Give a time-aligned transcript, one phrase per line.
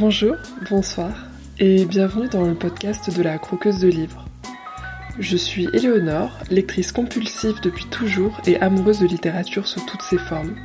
[0.00, 0.34] Bonjour,
[0.70, 1.12] bonsoir
[1.60, 4.24] et bienvenue dans le podcast de la croqueuse de livres.
[5.20, 10.56] Je suis Éléonore, lectrice compulsive depuis toujours et amoureuse de littérature sous toutes ses formes.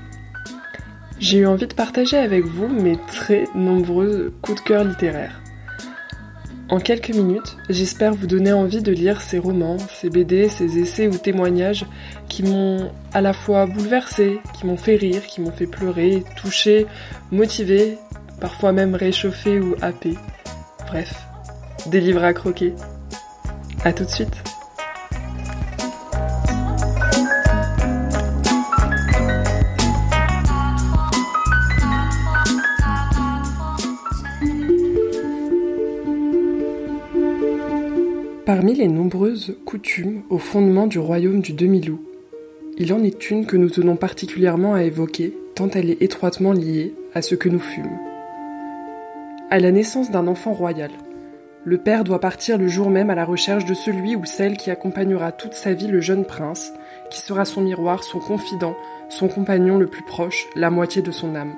[1.20, 5.40] J'ai eu envie de partager avec vous mes très nombreux coups de cœur littéraires.
[6.70, 11.08] En quelques minutes, j'espère vous donner envie de lire ces romans, ces BD, ces essais
[11.08, 11.86] ou témoignages
[12.30, 16.86] qui m'ont à la fois bouleversé, qui m'ont fait rire, qui m'ont fait pleurer, touché,
[17.32, 17.98] motivé,
[18.40, 20.16] parfois même réchauffé ou happé.
[20.88, 21.14] Bref,
[21.88, 22.74] des livres à croquer.
[23.86, 24.36] A tout de suite
[38.46, 42.02] Parmi les nombreuses coutumes au fondement du royaume du demi-loup,
[42.80, 46.94] il en est une que nous tenons particulièrement à évoquer, tant elle est étroitement liée
[47.14, 48.09] à ce que nous fûmes.
[49.52, 50.92] À la naissance d'un enfant royal,
[51.66, 54.70] le père doit partir le jour même à la recherche de celui ou celle qui
[54.70, 56.72] accompagnera toute sa vie le jeune prince,
[57.10, 58.76] qui sera son miroir, son confident,
[59.10, 61.56] son compagnon le plus proche, la moitié de son âme.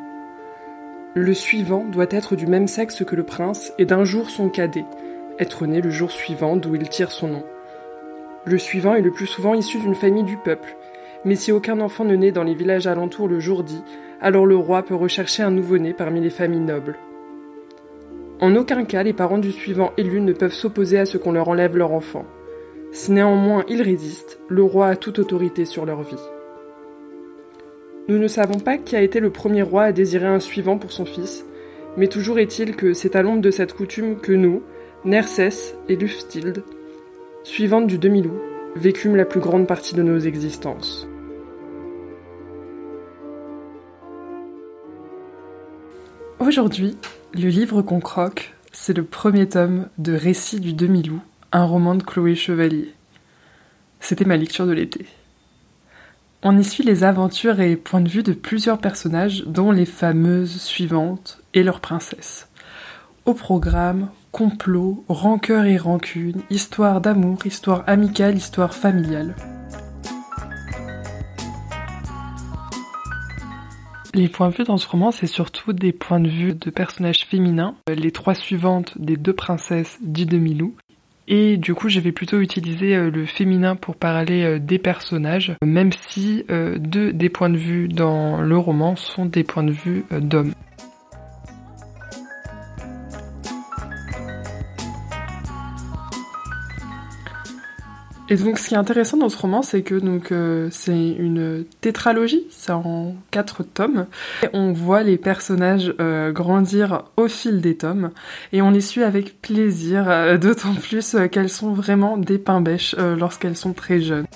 [1.15, 4.85] Le suivant doit être du même sexe que le prince et d'un jour son cadet,
[5.37, 7.43] être né le jour suivant d'où il tire son nom.
[8.45, 10.77] Le suivant est le plus souvent issu d'une famille du peuple,
[11.25, 13.83] mais si aucun enfant ne naît dans les villages alentours le jour dit,
[14.21, 16.97] alors le roi peut rechercher un nouveau-né parmi les familles nobles.
[18.41, 21.47] En aucun cas les parents du suivant élu ne peuvent s'opposer à ce qu'on leur
[21.47, 22.25] enlève leur enfant.
[22.91, 26.15] Si néanmoins ils résistent, le roi a toute autorité sur leur vie.
[28.07, 30.91] Nous ne savons pas qui a été le premier roi à désirer un suivant pour
[30.91, 31.45] son fils,
[31.97, 34.63] mais toujours est-il que c'est à l'ombre de cette coutume que nous,
[35.05, 36.63] Nercès et Luftilde,
[37.43, 38.41] suivantes du demi-loup,
[38.75, 41.07] vécûmes la plus grande partie de nos existences.
[46.39, 46.97] Aujourd'hui,
[47.33, 51.21] le livre qu'on croque, c'est le premier tome de Récits du demi-loup,
[51.51, 52.93] un roman de Chloé Chevalier.
[53.99, 55.05] C'était ma lecture de l'été.
[56.43, 60.59] On y suit les aventures et points de vue de plusieurs personnages, dont les fameuses
[60.59, 62.49] suivantes et leurs princesses.
[63.25, 69.35] Au programme, complot, rancœur et rancune, histoire d'amour, histoire amicale, histoire familiale.
[74.13, 77.25] Les points de vue dans ce roman, c'est surtout des points de vue de personnages
[77.25, 80.75] féminins, les trois suivantes des deux princesses du demi-loup.
[81.29, 85.53] Et du coup, je vais plutôt utiliser euh, le féminin pour parler euh, des personnages,
[85.63, 89.71] même si euh, deux des points de vue dans le roman sont des points de
[89.71, 90.53] vue d'hommes.
[98.31, 101.65] Et donc, ce qui est intéressant dans ce roman, c'est que donc euh, c'est une
[101.81, 104.07] tétralogie, c'est en quatre tomes.
[104.43, 108.11] Et on voit les personnages euh, grandir au fil des tomes,
[108.53, 112.95] et on les suit avec plaisir, euh, d'autant plus qu'elles sont vraiment des pains bêches
[112.97, 114.27] lorsqu'elles sont très jeunes.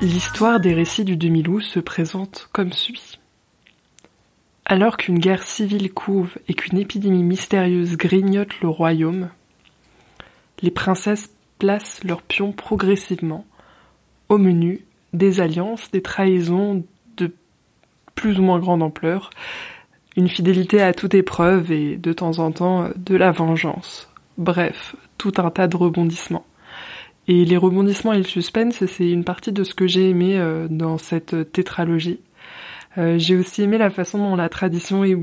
[0.00, 3.17] L'histoire des récits du demi-loup se présente comme suit.
[4.70, 9.30] Alors qu'une guerre civile couve et qu'une épidémie mystérieuse grignote le royaume,
[10.60, 13.46] les princesses placent leurs pions progressivement
[14.28, 14.84] au menu
[15.14, 16.84] des alliances, des trahisons
[17.16, 17.32] de
[18.14, 19.30] plus ou moins grande ampleur,
[20.16, 24.12] une fidélité à toute épreuve et de temps en temps de la vengeance.
[24.36, 26.44] Bref, tout un tas de rebondissements.
[27.26, 30.68] Et les rebondissements et le suspense, c'est une partie de ce que j'ai aimé euh,
[30.68, 32.20] dans cette tétralogie.
[32.98, 35.14] Euh, j'ai aussi aimé la façon dont la tradition est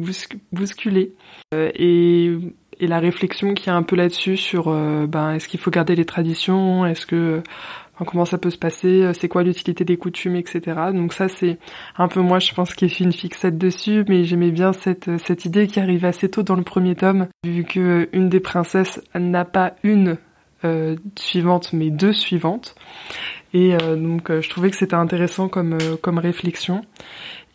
[0.51, 1.13] bousculée
[1.53, 2.37] euh, et,
[2.81, 5.95] la réflexion qui y a un peu là-dessus sur euh, ben, est-ce qu'il faut garder
[5.95, 7.41] les traditions, est-ce que
[8.05, 10.61] comment ça peut se passer, c'est quoi l'utilité des coutumes, etc.
[10.93, 11.57] Donc ça c'est
[11.97, 15.45] un peu moi je pense qui ai fait une fixette dessus, mais j'aimais bien cette
[15.45, 19.45] idée qui arrive assez tôt dans le premier tome, vu que une des princesses n'a
[19.45, 20.17] pas une
[21.17, 22.75] suivante mais deux suivantes.
[23.53, 26.81] Et donc je trouvais que c'était intéressant comme réflexion.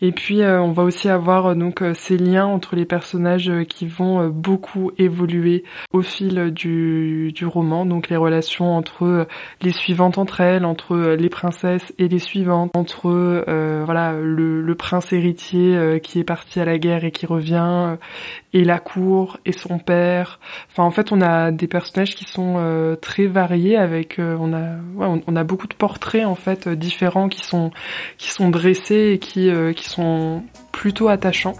[0.02, 3.52] Et puis euh, on va aussi avoir euh, donc euh, ces liens entre les personnages
[3.68, 9.26] qui vont beaucoup évoluer au fil du, roman, donc les relations entre
[9.60, 13.44] les suivantes entre elles, entre les princesses et les suivantes, entre
[13.84, 17.96] voilà le, prince héritier qui est parti à la guerre et qui revient,
[18.52, 20.38] et la cour et son père.
[20.70, 25.36] Enfin en fait on a des personnages qui sont très variés avec on a on,
[25.36, 27.70] a beaucoup de portraits en fait différents qui sont
[28.18, 30.42] qui sont dressés et qui qui sont
[30.72, 31.54] plutôt attachants.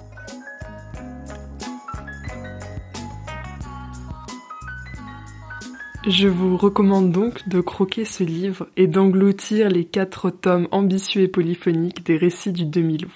[6.06, 11.28] Je vous recommande donc de croquer ce livre et d'engloutir les quatre tomes ambitieux et
[11.28, 13.12] polyphoniques des récits du demi-loup.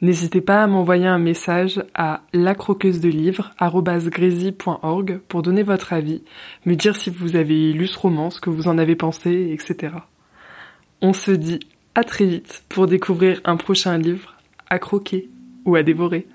[0.00, 6.22] N'hésitez pas à m'envoyer un message à lacroqueusedelivre.org pour donner votre avis,
[6.64, 9.92] me dire si vous avez lu ce roman, ce que vous en avez pensé, etc.
[11.02, 11.60] On se dit
[11.94, 14.36] à très vite pour découvrir un prochain livre
[14.68, 15.28] à croquer
[15.64, 16.26] ou à dévorer.